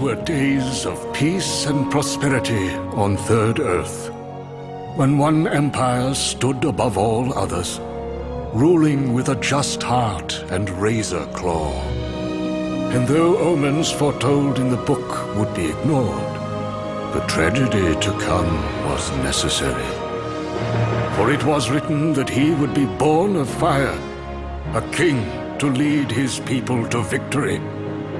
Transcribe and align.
were 0.00 0.24
days 0.24 0.86
of 0.86 1.12
peace 1.12 1.66
and 1.66 1.90
prosperity 1.90 2.70
on 3.04 3.18
Third 3.18 3.60
Earth, 3.60 4.10
when 4.96 5.18
one 5.18 5.46
empire 5.46 6.14
stood 6.14 6.64
above 6.64 6.96
all 6.96 7.36
others, 7.38 7.78
ruling 8.54 9.12
with 9.12 9.28
a 9.28 9.34
just 9.36 9.82
heart 9.82 10.42
and 10.50 10.70
razor 10.70 11.26
claw. 11.34 11.70
And 12.92 13.06
though 13.06 13.36
omens 13.38 13.90
foretold 13.90 14.58
in 14.58 14.70
the 14.70 14.84
book 14.90 15.36
would 15.36 15.52
be 15.54 15.66
ignored, 15.66 16.34
the 17.12 17.24
tragedy 17.28 17.94
to 18.00 18.18
come 18.20 18.54
was 18.86 19.10
necessary. 19.18 19.90
For 21.16 21.30
it 21.30 21.44
was 21.44 21.70
written 21.70 22.14
that 22.14 22.30
he 22.30 22.52
would 22.52 22.72
be 22.72 22.86
born 22.86 23.36
of 23.36 23.50
fire, 23.50 23.98
a 24.72 24.80
king 24.92 25.20
to 25.58 25.66
lead 25.66 26.10
his 26.10 26.40
people 26.40 26.88
to 26.88 27.02
victory 27.02 27.60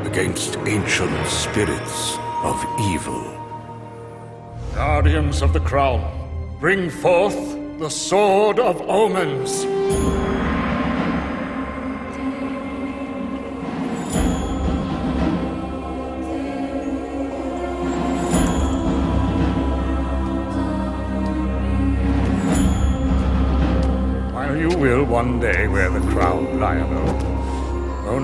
against 0.07 0.57
ancient 0.59 1.27
spirits 1.27 2.19
of 2.43 2.65
evil. 2.81 3.23
Guardians 4.75 5.43
of 5.43 5.53
the 5.53 5.61
Crown, 5.61 6.03
bring 6.61 6.91
forth 6.91 7.37
the 7.79 7.89
Sword 7.89 8.59
of 8.59 8.81
Omens. 8.83 9.65
While 24.35 24.57
you 24.57 24.69
will 24.79 25.05
one 25.05 25.41
day 25.41 25.69
wear 25.69 25.91
the 25.91 26.01
crown, 26.11 26.59
Lion-O, 26.61 27.10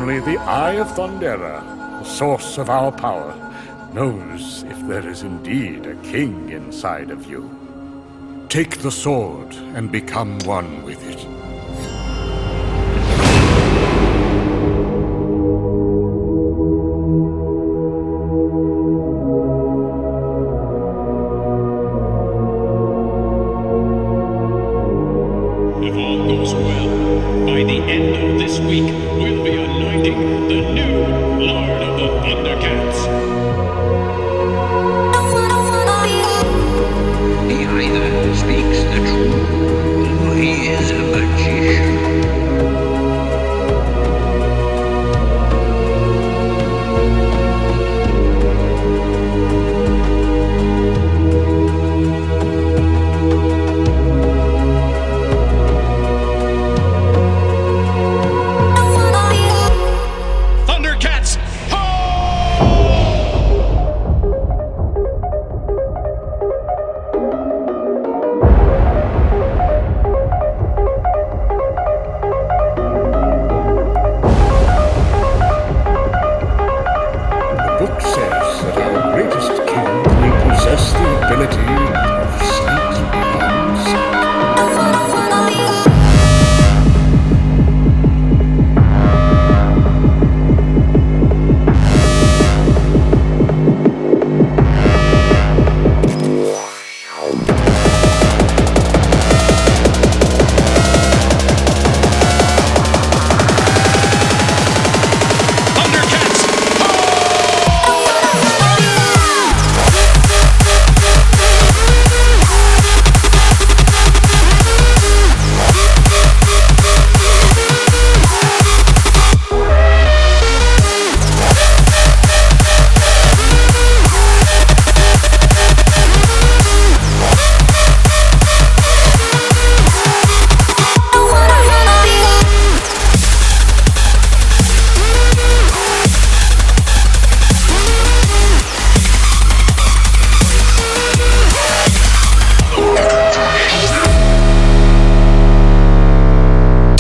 only 0.06 0.20
the 0.20 0.38
Eye 0.42 0.74
of 0.74 0.86
Thundera, 0.90 1.60
the 1.98 2.04
source 2.04 2.58
of 2.58 2.70
our 2.70 2.92
power, 2.92 3.34
knows 3.92 4.62
if 4.62 4.78
there 4.86 5.04
is 5.08 5.24
indeed 5.24 5.84
a 5.84 5.96
king 5.96 6.50
inside 6.50 7.10
of 7.10 7.28
you. 7.28 7.50
Take 8.48 8.78
the 8.78 8.92
sword 8.92 9.52
and 9.74 9.90
become 9.90 10.38
one 10.44 10.84
with 10.84 11.02
it. 11.10 11.35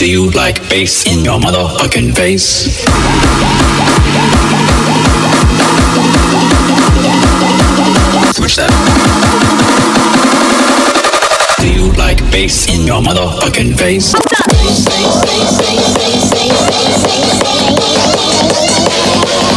Do 0.06 0.12
you 0.12 0.30
like 0.30 0.62
bass 0.68 1.04
in 1.04 1.24
your 1.24 1.40
motherfucking 1.40 2.14
face? 2.14 2.70
Switch 8.36 8.54
that. 8.54 8.70
Do 11.58 11.68
you 11.68 11.90
like 11.94 12.18
bass 12.30 12.68
in 12.72 12.86
your 12.86 13.02
motherfucking 13.02 13.76
face? 13.76 14.12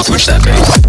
Switch 0.04 0.26
that 0.26 0.42
bass. 0.44 0.89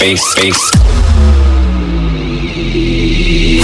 Bass, 0.00 0.34
bass? 0.34 0.70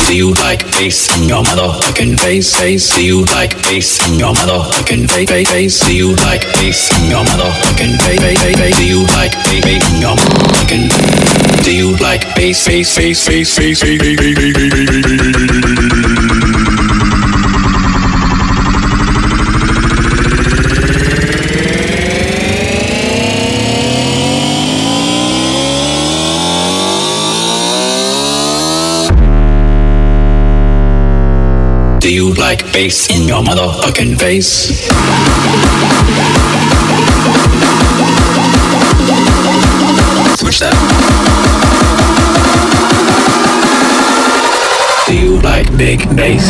Do 0.06 0.14
you 0.14 0.34
like 0.34 0.62
bass 0.72 1.08
in 1.16 1.28
your 1.28 1.42
motherfucking 1.42 2.20
face, 2.20 2.54
face? 2.54 2.94
Do 2.94 3.04
you 3.04 3.24
like 3.32 3.56
bass 3.64 4.06
in 4.06 4.18
your 4.18 4.34
motherfucking 4.34 5.10
face, 5.10 5.28
face, 5.30 5.50
face? 5.50 5.80
Do 5.86 5.96
you 5.96 6.14
like 6.16 6.42
bass 6.60 6.90
in 7.00 7.10
your 7.10 7.24
motherfucking 7.24 7.96
face, 8.02 8.20
face, 8.20 8.38
face, 8.38 8.56
face? 8.56 8.76
Do 8.76 8.84
you 8.86 9.00
like 9.16 9.32
bass, 9.32 9.64
bass 9.64 9.92
in 9.94 10.00
your 10.02 10.16
motherfucking? 10.16 11.64
Do 11.64 11.74
you 11.74 11.96
like 11.96 12.22
bass, 12.36 12.66
bass, 12.66 12.94
bass, 12.94 13.26
bass, 13.26 13.56
bass, 13.56 13.82
bass, 13.82 13.98
bass, 13.98 14.20
bass, 14.20 14.36
bass, 14.36 14.92
bass, 14.92 16.05
bass 32.76 33.08
in 33.08 33.26
your 33.26 33.42
motherfucking 33.42 34.20
face? 34.20 34.68
Switch 40.38 40.58
that. 40.60 40.76
Do 45.06 45.18
you 45.18 45.40
like 45.40 45.74
big 45.78 46.04
bass? 46.14 46.44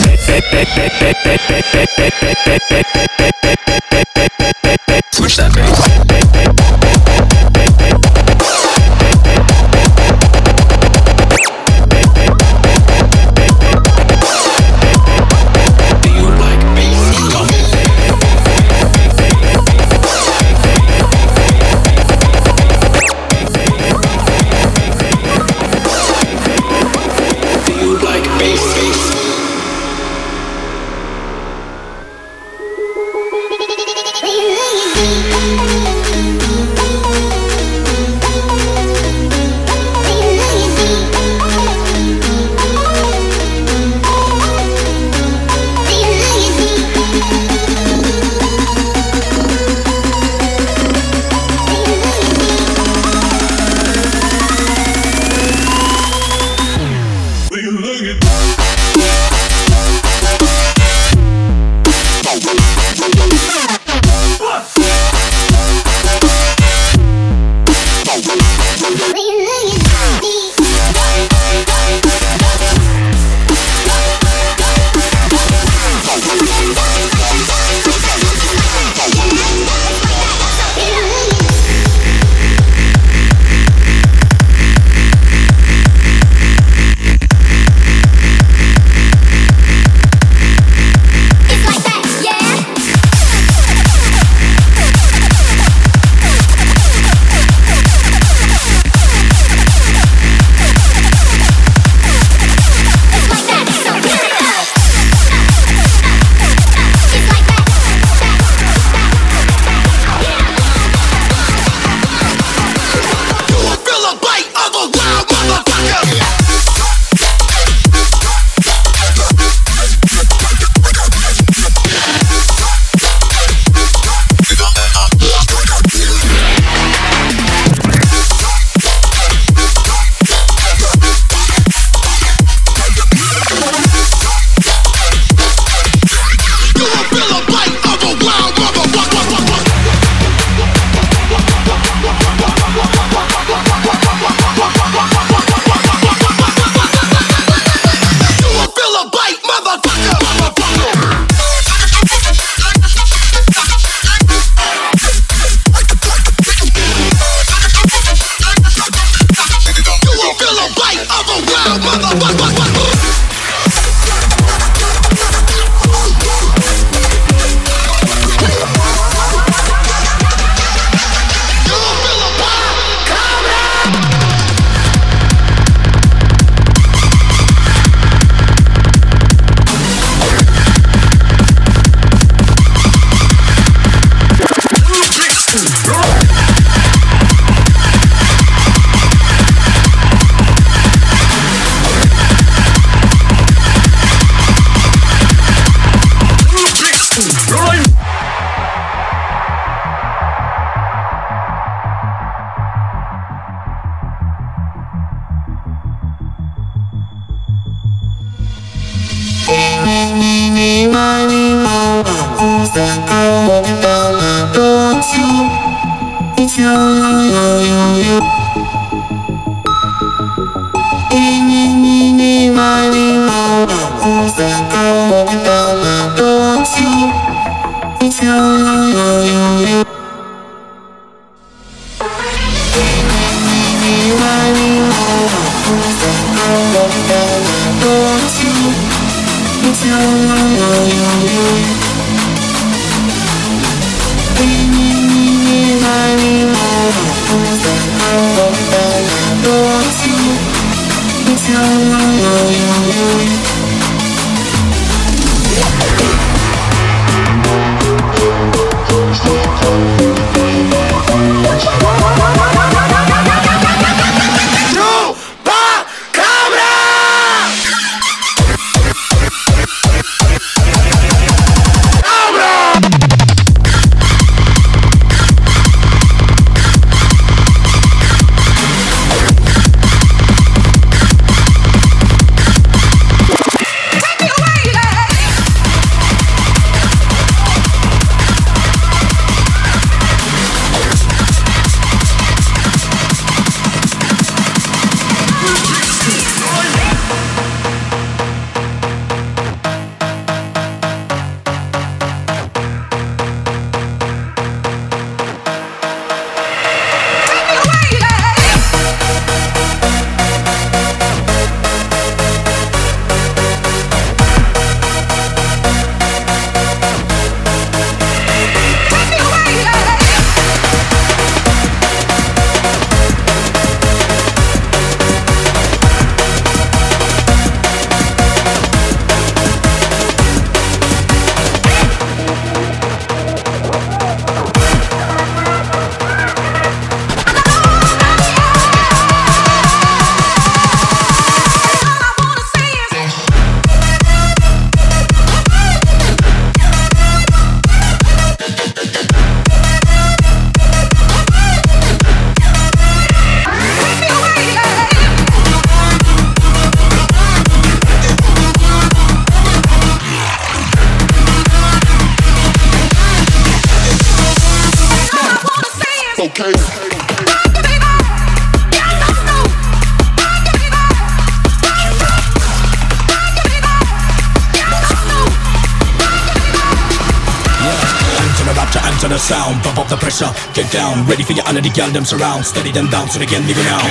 Girl, 381.76 381.92
them 381.92 382.08
surround, 382.08 382.40
steady 382.40 382.72
them 382.72 382.88
down, 382.88 383.12
so 383.12 383.20
they 383.20 383.28
get 383.28 383.44
me 383.44 383.52
go 383.52 383.60
now. 383.68 383.84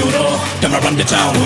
Them. 0.58 0.74
I 0.74 0.82
run 0.82 0.98
the 0.98 1.06
town, 1.06 1.38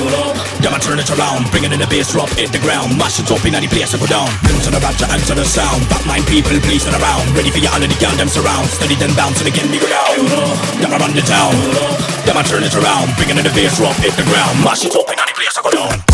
them. 0.64 0.72
I 0.72 0.80
turn 0.80 0.96
it 0.96 1.12
around, 1.12 1.52
bringing 1.52 1.76
in 1.76 1.84
the 1.84 1.90
bass 1.92 2.16
drop, 2.16 2.32
hit 2.40 2.56
the 2.56 2.64
ground, 2.64 2.96
mash 2.96 3.20
it 3.20 3.28
up 3.28 3.44
in 3.44 3.52
any 3.52 3.68
place 3.68 3.92
I 3.92 4.00
go 4.00 4.08
down. 4.08 4.32
Bring 4.48 4.56
to 4.64 4.72
the 4.72 4.80
rapture 4.80 5.04
and 5.12 5.20
to 5.28 5.36
the 5.36 5.44
sound, 5.44 5.84
back 5.92 6.08
nine 6.08 6.24
people, 6.32 6.56
please 6.64 6.88
turn 6.88 6.96
around, 6.96 7.28
ready 7.36 7.52
for 7.52 7.60
you 7.60 7.68
all 7.68 7.84
of 7.84 7.92
the 7.92 8.00
girl, 8.00 8.16
them 8.16 8.32
surround, 8.32 8.72
steady 8.72 8.96
them 8.96 9.12
down, 9.20 9.36
so 9.36 9.44
they 9.44 9.52
get 9.52 9.68
me 9.68 9.84
go 9.84 9.92
down. 9.92 10.16
Them. 10.80 10.96
I 10.96 10.98
run 10.98 11.12
the 11.12 11.28
town, 11.28 11.52
them. 12.24 12.40
I 12.40 12.44
turn 12.48 12.64
it 12.64 12.72
around, 12.72 13.12
bringing 13.20 13.36
in 13.36 13.44
the 13.44 13.52
bass 13.52 13.76
drop, 13.76 14.00
hit 14.00 14.16
the 14.16 14.24
ground, 14.24 14.64
mash 14.64 14.88
it 14.88 14.96
up 14.96 15.12
in 15.12 15.20
any 15.20 15.36
place 15.36 15.60
I 15.60 15.62
go 15.62 15.76
down. 15.76 16.09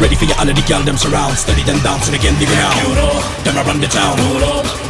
Ready 0.00 0.18
for 0.18 0.26
your 0.26 0.34
all 0.38 0.48
of 0.48 0.54
the 0.54 0.64
girl 0.66 0.82
them 0.82 0.98
surround. 0.98 1.38
Steady 1.38 1.62
them 1.62 1.78
bouncing 1.86 2.14
again, 2.14 2.34
dig 2.42 2.50
it 2.50 2.58
out. 2.58 2.74
Them 3.46 3.54
I 3.54 3.62
run 3.62 3.78
the 3.78 3.86
town. 3.86 4.18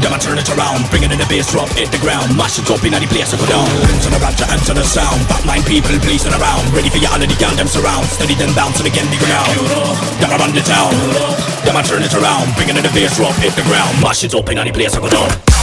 Them 0.00 0.12
I 0.12 0.18
turn 0.18 0.40
it 0.40 0.49
around. 0.49 0.88
Bringing 0.88 1.12
in 1.12 1.18
the 1.20 1.28
bass 1.28 1.52
drop, 1.52 1.68
hit 1.76 1.92
the 1.92 2.00
ground. 2.00 2.32
Mash 2.37 2.56
it 2.56 2.68
up 2.73 2.80
in 2.84 2.96
the 2.96 3.04
place 3.12 3.32
I 3.32 3.37
go 3.37 3.46
down. 3.46 3.68
Answer 3.92 4.11
the 4.11 4.20
rapture, 4.20 4.49
answer 4.49 4.75
the 4.75 4.84
sound. 4.84 5.20
Back 5.28 5.44
nine 5.44 5.64
people 5.68 5.92
blazing 6.00 6.32
around. 6.32 6.64
Ready 6.73 6.88
for 6.88 6.99
your 6.99 7.12
all 7.12 7.20
of 7.20 7.28
the 7.28 7.37
girl 7.37 7.52
them 7.56 7.68
surround. 7.68 8.08
Steady 8.08 8.34
them 8.34 8.52
bouncing 8.56 8.88
again, 8.88 9.06
dig 9.12 9.20
it 9.20 9.32
out. 9.32 9.49
Them 10.20 10.32
I 10.32 10.37
run 10.40 10.52
the 10.56 10.64
town. 10.64 10.92
Them 11.68 11.76
I 11.76 11.82
turn 11.84 12.02
it 12.02 12.14
around. 12.16 12.49
Bringing 12.56 12.76
in 12.76 12.84
the 12.84 12.92
bass 12.96 13.16
drop, 13.20 13.37
hit 13.38 13.52
the 13.54 13.64
ground. 13.68 13.92
Mash 14.00 14.25
it 14.25 14.34
up 14.34 14.49
in 14.49 14.56
the 14.56 14.73
place 14.73 14.96
I 14.96 15.00
go 15.00 15.08
down. 15.12 15.53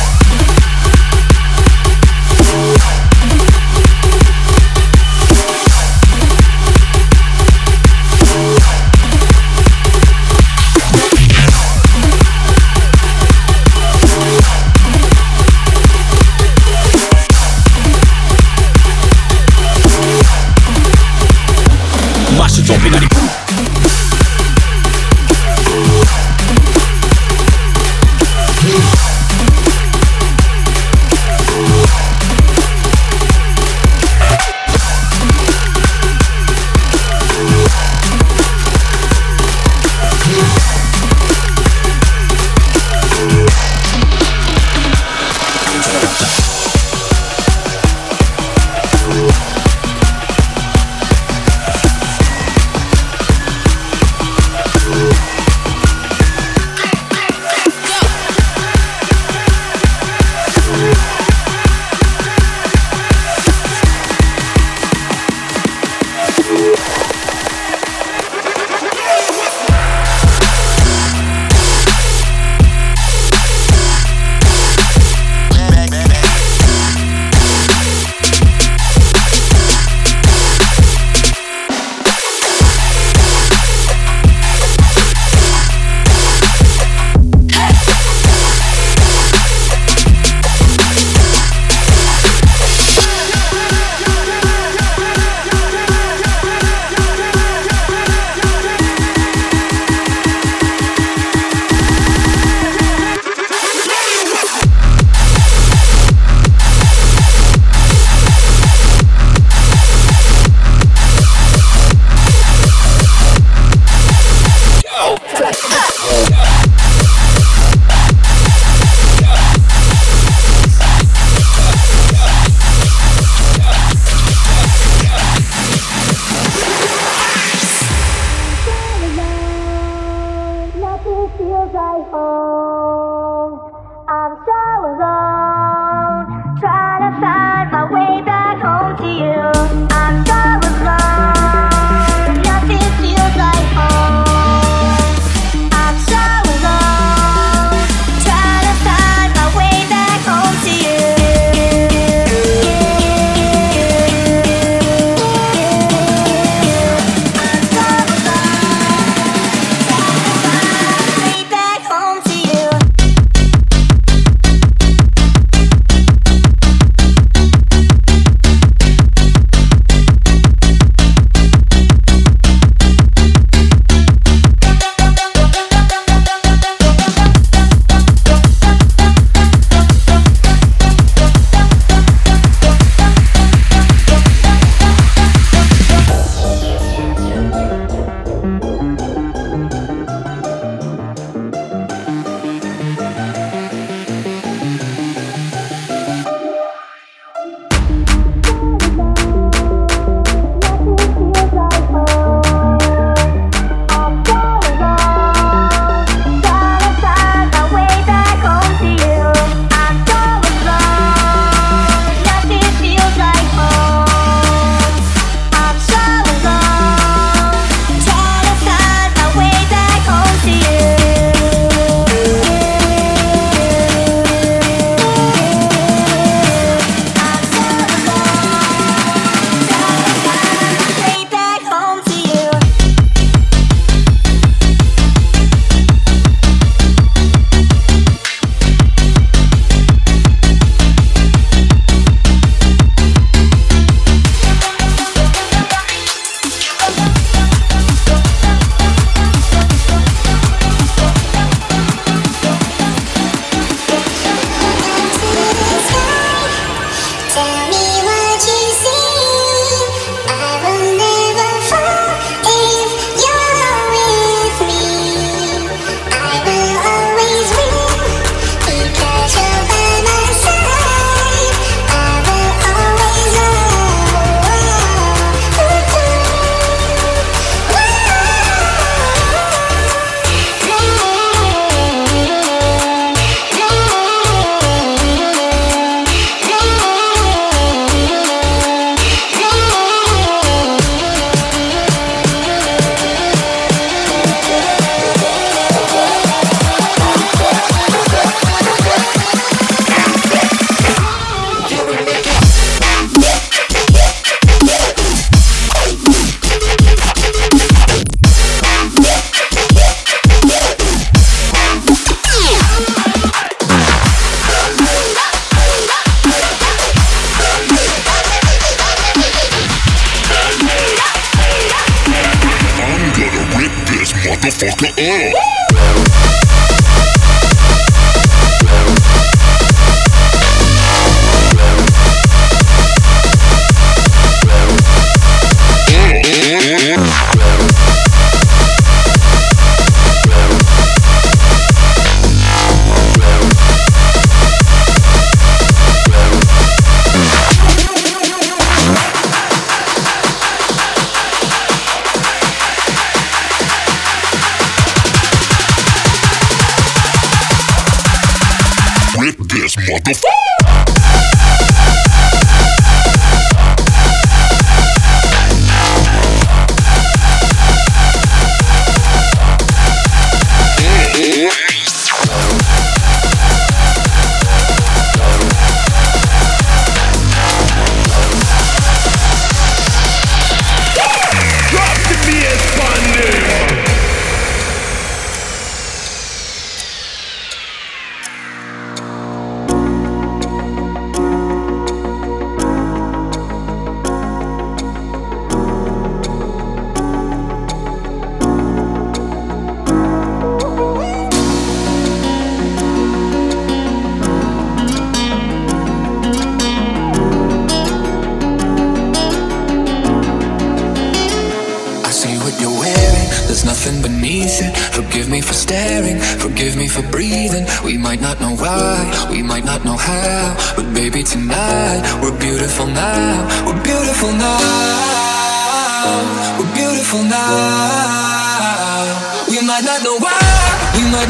Motherfucker 324.42 325.34
up. 325.36 326.50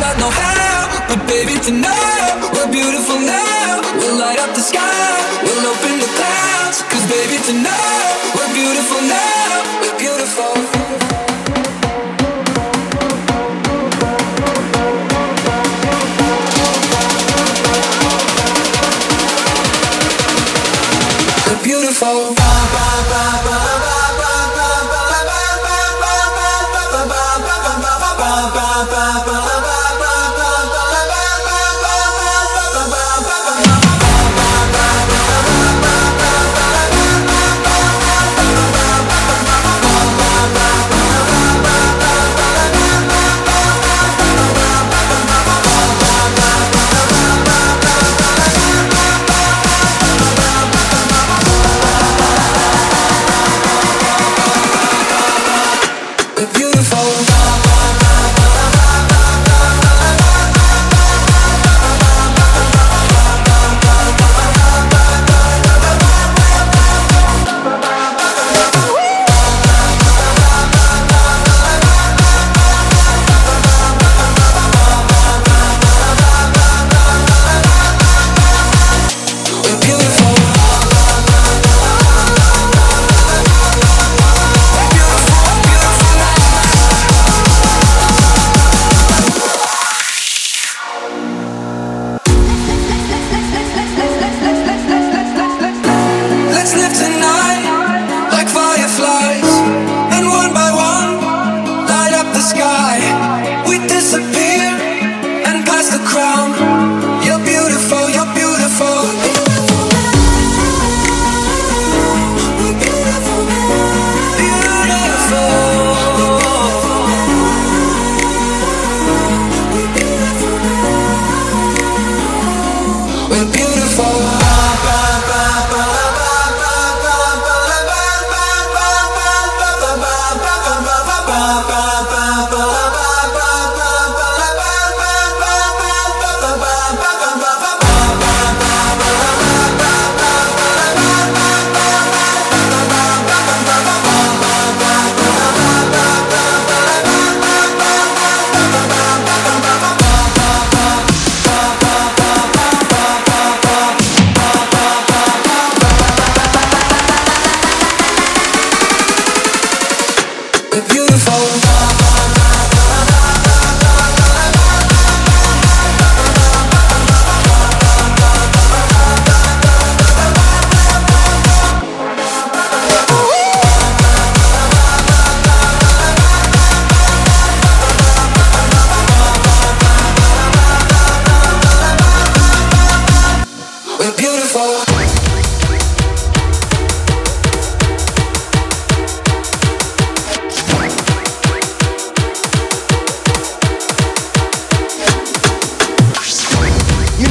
not 0.02 0.18
know 0.18 0.32
how, 0.34 1.06
but 1.08 1.22
baby 1.30 1.54
tonight 1.62 2.34
we're 2.54 2.72
beautiful 2.72 3.20
now. 3.22 3.82
We'll 4.02 4.18
light 4.18 4.40
up 4.40 4.52
the 4.56 4.66
sky, 4.66 5.14
we'll 5.46 5.66
open 5.70 5.94
the 6.02 6.10
clouds. 6.18 6.82
Cause 6.90 7.06
baby 7.06 7.38
tonight 7.46 8.14
we're 8.34 8.54
beautiful 8.58 9.02
now, 9.06 9.62
we're 9.82 9.98
beautiful. 10.02 11.21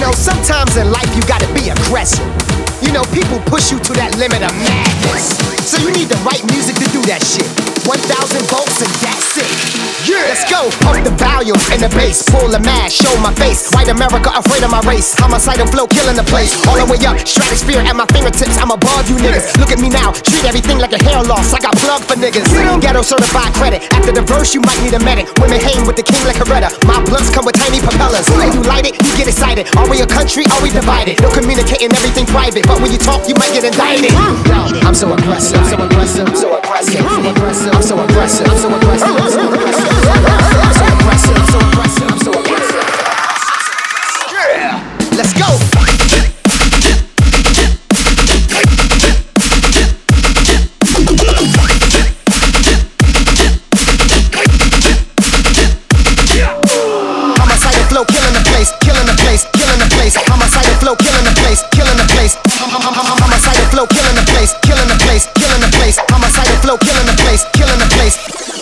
know, 0.01 0.13
sometimes 0.13 0.77
in 0.77 0.91
life 0.91 1.15
you 1.15 1.23
gotta 1.23 1.53
be 1.53 1.69
aggressive. 1.69 2.70
So 5.71 5.79
you 5.87 5.95
need 5.95 6.11
the 6.11 6.19
right 6.27 6.43
music 6.51 6.75
to 6.83 6.87
do 6.91 6.99
that 7.07 7.23
shit. 7.23 7.47
1000 7.87 7.95
volts 8.51 8.83
and 8.83 8.93
that's 9.03 9.39
it. 9.39 9.47
Yeah. 10.03 10.27
Let's 10.27 10.43
go. 10.51 10.67
Pump 10.83 11.03
the 11.05 11.15
volume 11.15 11.59
and 11.71 11.81
the 11.83 11.91
bass. 11.95 12.23
Pull 12.27 12.51
the 12.51 12.59
mash, 12.59 12.99
show 12.99 13.13
my 13.21 13.31
face. 13.39 13.71
White 13.71 13.89
America 13.89 14.31
afraid 14.35 14.63
of 14.63 14.71
my 14.71 14.83
race. 14.87 15.15
Homicidal 15.19 15.67
flow 15.69 15.87
killing 15.87 16.17
the 16.17 16.27
place. 16.27 16.55
All 16.67 16.79
the 16.79 16.87
way 16.87 16.99
up, 17.07 17.19
stratosphere 17.23 17.83
at 17.83 17.95
my 17.95 18.07
fingertips. 18.11 18.59
I'm 18.59 18.71
above 18.71 19.07
you 19.11 19.17
niggas. 19.23 19.59
Look 19.59 19.71
at 19.71 19.79
me 19.79 19.91
now, 19.91 20.11
treat 20.11 20.45
everything 20.47 20.79
like 20.79 20.93
a 20.93 21.01
hair 21.03 21.23
loss. 21.23 21.53
I 21.55 21.59
got 21.59 21.75
plug 21.83 22.03
for 22.07 22.15
niggas. 22.15 22.47
Ghetto 22.83 23.03
certified 23.03 23.53
credit. 23.55 23.87
After 23.91 24.13
the 24.13 24.23
verse, 24.23 24.55
you 24.55 24.61
might 24.63 24.81
need 24.83 24.95
a 24.95 25.03
medic. 25.03 25.31
Women 25.43 25.61
hang 25.61 25.87
with 25.87 25.97
the 25.97 26.07
king 26.07 26.23
like 26.27 26.39
a 26.39 26.47
redder. 26.47 26.71
My 26.87 27.03
blunts 27.07 27.31
come 27.31 27.45
with 27.45 27.59
tiny 27.59 27.81
propellers. 27.83 28.27
When 28.35 28.53
you 28.55 28.63
light 28.67 28.87
it, 28.87 28.99
you 29.03 29.13
get 29.17 29.27
excited. 29.27 29.67
Are 29.79 29.89
we 29.89 30.01
a 30.03 30.09
country? 30.09 30.47
Are 30.51 30.63
we 30.63 30.71
divided? 30.71 31.19
No 31.23 31.31
communicating, 31.35 31.91
everything 31.91 32.27
private. 32.31 32.70
But 32.71 32.81
when 32.83 32.93
you 32.93 32.99
talk, 32.99 33.29
you 33.29 33.35
might 33.35 33.53
get 33.53 33.65
indicted. 33.65 34.13
I'm 34.87 34.95
so 34.95 35.13
aggressive, 35.13 35.59
so 35.67 35.83
aggressive, 35.83 36.29
so 36.37 36.57
aggressive, 36.57 37.05
so 37.11 37.27
aggressive. 37.29 37.75
I'm 37.75 37.83
so 37.83 37.99
aggressive, 38.05 38.47
I'm 38.47 38.57
so 38.57 38.75
aggressive, 38.75 39.17
I'm 39.17 39.31
so 39.31 39.53
aggressive. 39.53 39.90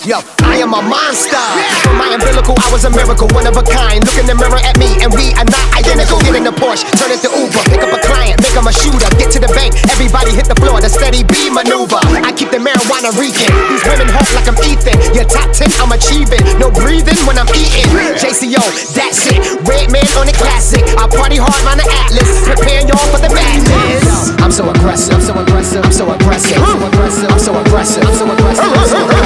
Yo, 0.09 0.17
I 0.41 0.57
am 0.57 0.73
a 0.73 0.81
monster. 0.81 1.37
From 1.85 2.01
my 2.01 2.09
umbilical, 2.09 2.57
I 2.57 2.73
was 2.73 2.81
a 2.81 2.89
miracle, 2.89 3.29
one 3.29 3.45
of 3.45 3.53
a 3.53 3.61
kind. 3.61 4.01
Look 4.01 4.17
in 4.17 4.25
the 4.25 4.33
mirror 4.33 4.57
at 4.57 4.73
me, 4.81 4.97
and 5.05 5.13
we 5.13 5.29
are 5.37 5.45
not 5.45 5.61
identical. 5.77 6.17
Get 6.25 6.33
in 6.33 6.41
the 6.41 6.49
Porsche, 6.49 6.81
turn 6.97 7.13
it 7.13 7.21
to 7.21 7.29
Uber, 7.29 7.61
pick 7.69 7.77
up 7.85 7.93
a 7.93 8.01
client, 8.01 8.41
make 8.41 8.57
him 8.57 8.65
a 8.65 8.73
shooter. 8.73 9.05
Get 9.21 9.29
to 9.37 9.39
the 9.45 9.53
bank, 9.53 9.77
everybody 9.85 10.33
hit 10.33 10.49
the 10.49 10.57
floor. 10.57 10.81
The 10.81 10.89
steady 10.89 11.21
B 11.21 11.53
maneuver. 11.53 12.01
I 12.25 12.33
keep 12.33 12.49
the 12.49 12.57
marijuana 12.57 13.13
reeking. 13.21 13.53
These 13.69 13.85
women 13.85 14.09
hot 14.09 14.25
like 14.33 14.49
I'm 14.49 14.57
Ethan. 14.65 14.97
Your 15.13 15.29
top 15.29 15.53
10, 15.53 15.69
I'm 15.77 15.93
achieving. 15.93 16.41
No 16.57 16.73
breathing 16.73 17.21
when 17.29 17.37
I'm 17.37 17.45
eating. 17.53 17.85
Jayceeoh, 18.17 18.97
that's 18.97 19.29
it. 19.29 19.37
Redman 19.61 20.09
on 20.17 20.25
the 20.25 20.33
classic. 20.33 20.81
I 20.97 21.05
party 21.05 21.37
hard 21.37 21.53
on 21.69 21.77
the 21.77 21.85
Atlas. 21.85 22.49
Preparing 22.49 22.89
y'all 22.89 23.05
for 23.13 23.21
the 23.21 23.29
madness. 23.29 24.33
I'm 24.41 24.49
so 24.49 24.65
aggressive, 24.73 25.13
I'm 25.13 25.21
so 25.21 25.37
aggressive, 25.37 25.85
I'm 25.85 25.93
so 25.93 26.09
aggressive, 26.09 26.57
I'm 26.57 26.65
so 26.65 26.81
aggressive, 26.89 27.29
I'm 27.29 27.37
so 27.37 27.53
aggressive, 27.61 28.01
I'm 28.01 28.15
so 28.17 28.25
aggressive, 28.25 28.73
I'm 28.73 28.89
so 28.89 28.97
aggressive. 29.05 29.18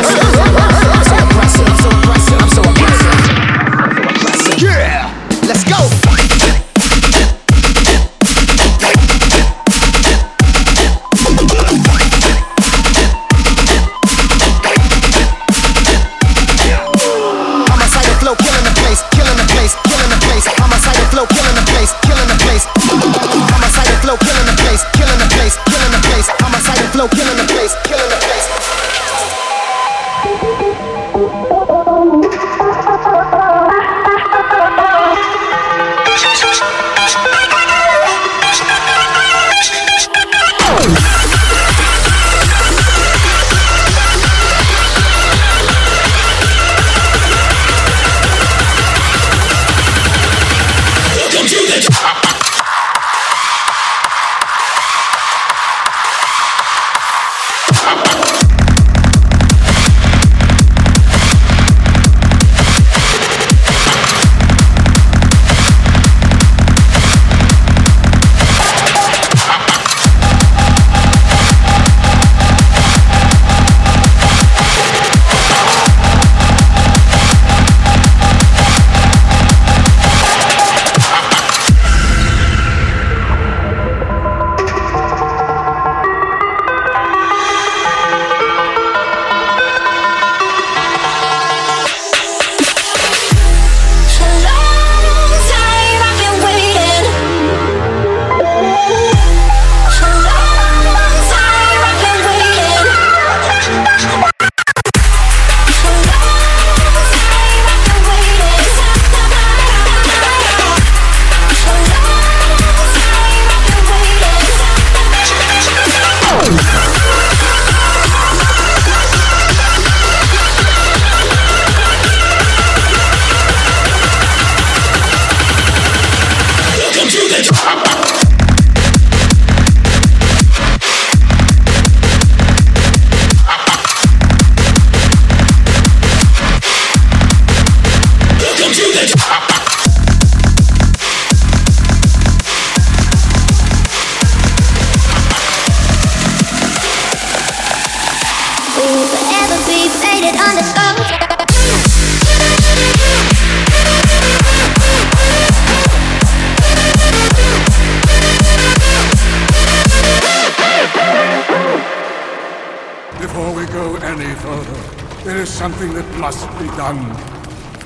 Done. 166.78 167.16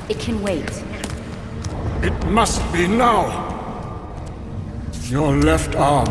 It 0.09 0.19
can 0.19 0.41
wait. 0.41 0.83
It 2.01 2.25
must 2.27 2.61
be 2.71 2.87
now. 2.87 3.45
Your 5.03 5.35
left 5.35 5.75
arm. 5.75 6.07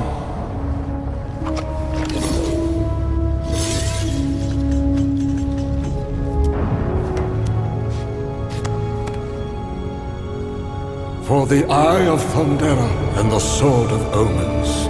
For 11.26 11.46
the 11.46 11.66
Eye 11.68 12.06
of 12.06 12.20
Thundera 12.32 13.18
and 13.18 13.32
the 13.32 13.40
Sword 13.40 13.90
of 13.90 14.00
Omens. 14.14 14.85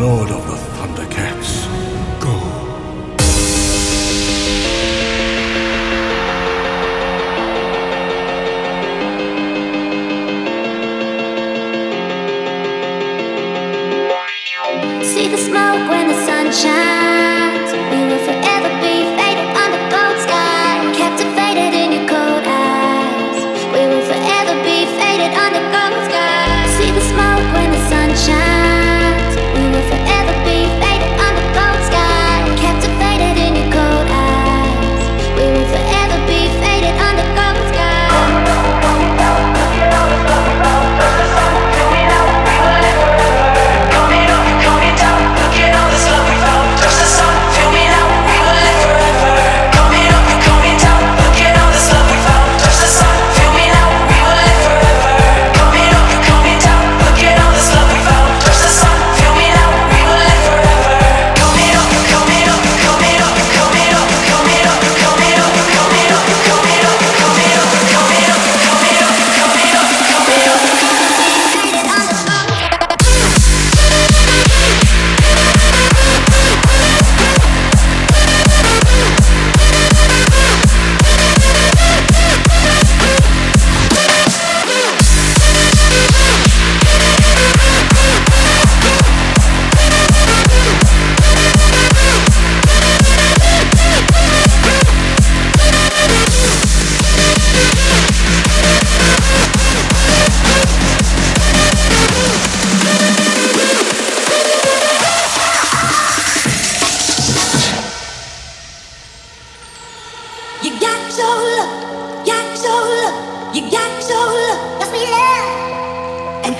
Lion-O, 0.00 0.39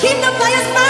Keep 0.01 0.17
the 0.17 0.33
fire. 0.39 0.75
burning. 0.75 0.90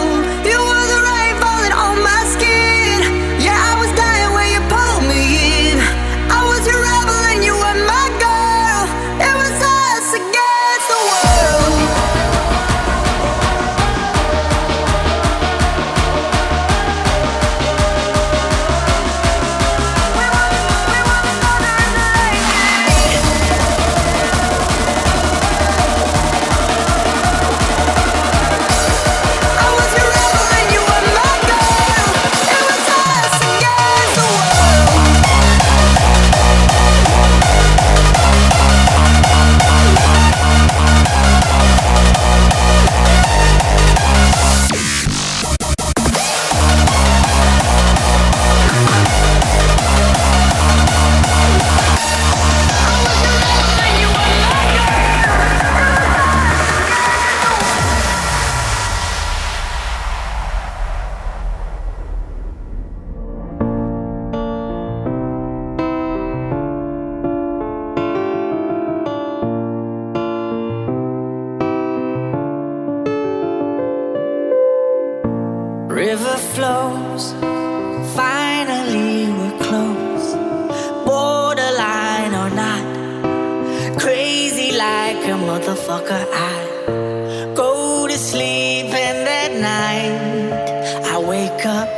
up 91.65 91.89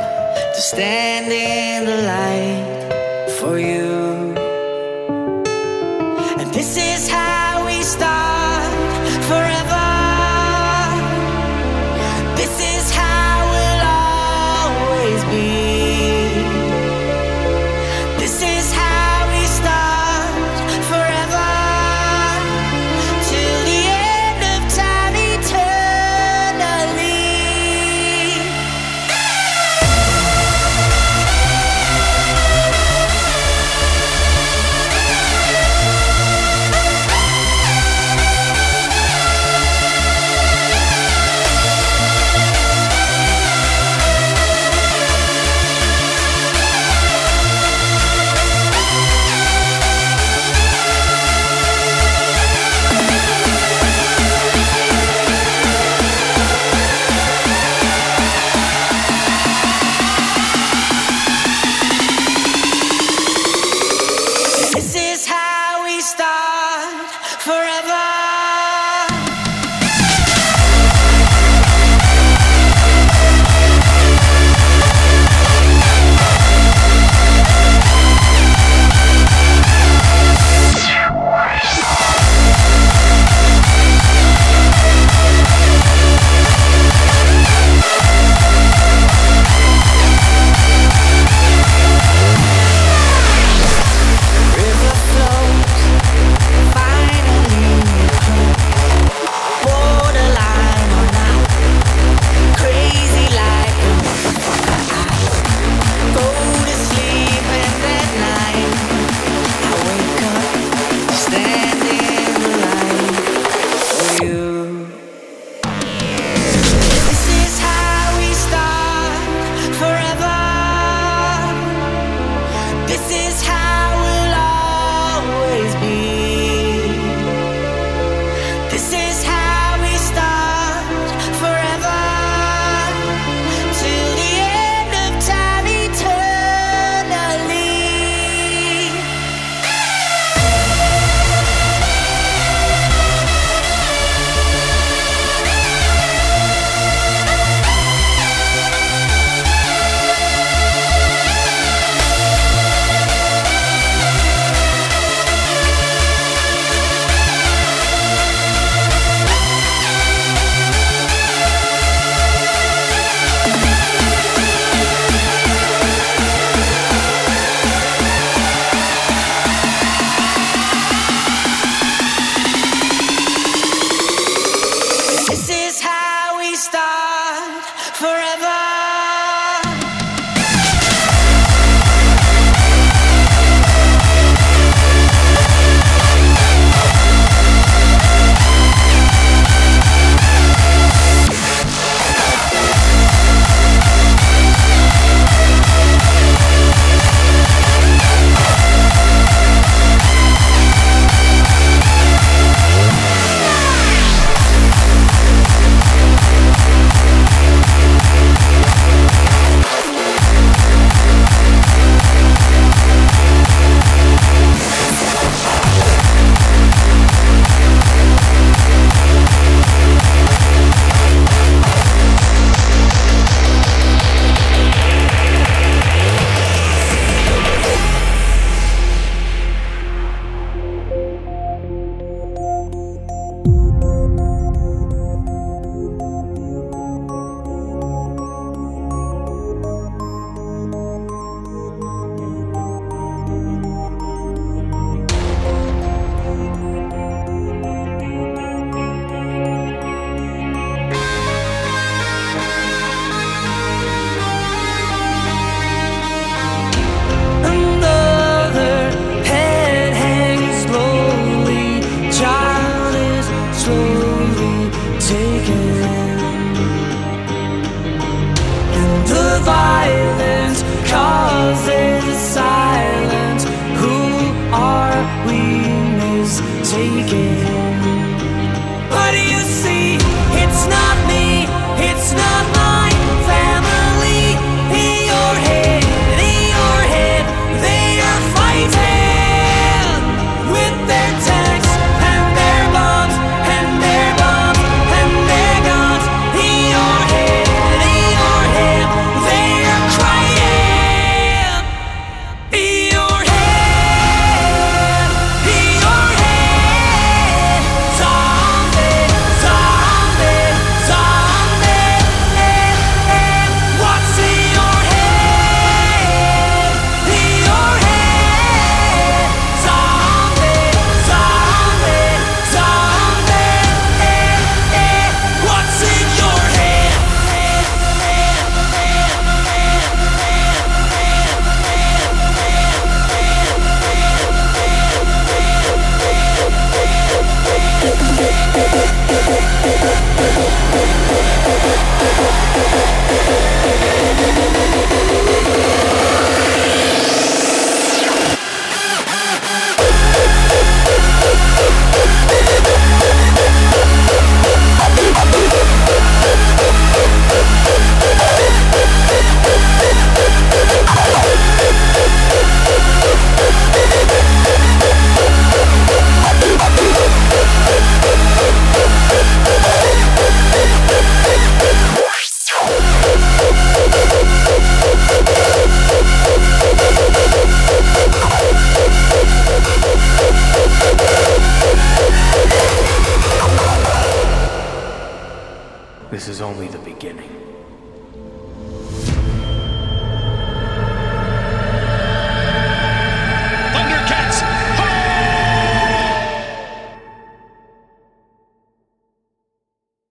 to 0.54 0.60
stand 0.60 1.32
in 1.32 1.84
the 1.84 1.96
light 2.02 3.32
for 3.38 3.58
you. 3.58 3.83